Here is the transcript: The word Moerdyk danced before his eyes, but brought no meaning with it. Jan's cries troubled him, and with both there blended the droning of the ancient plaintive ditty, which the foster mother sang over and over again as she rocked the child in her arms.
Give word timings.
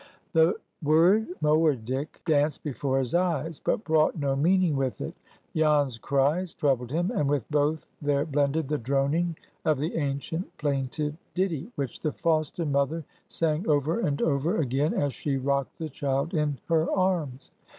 The 0.33 0.55
word 0.83 1.27
Moerdyk 1.43 2.25
danced 2.25 2.63
before 2.63 2.97
his 2.97 3.13
eyes, 3.13 3.59
but 3.59 3.83
brought 3.83 4.17
no 4.17 4.35
meaning 4.35 4.75
with 4.75 4.99
it. 4.99 5.13
Jan's 5.55 5.99
cries 5.99 6.55
troubled 6.55 6.89
him, 6.89 7.11
and 7.11 7.29
with 7.29 7.45
both 7.51 7.85
there 8.01 8.25
blended 8.25 8.67
the 8.67 8.79
droning 8.79 9.37
of 9.63 9.77
the 9.77 9.93
ancient 9.95 10.57
plaintive 10.57 11.13
ditty, 11.35 11.71
which 11.75 11.99
the 11.99 12.13
foster 12.13 12.65
mother 12.65 13.03
sang 13.29 13.69
over 13.69 13.99
and 13.99 14.23
over 14.23 14.57
again 14.57 14.95
as 14.95 15.13
she 15.13 15.37
rocked 15.37 15.77
the 15.77 15.87
child 15.87 16.33
in 16.33 16.57
her 16.67 16.89
arms. 16.91 17.51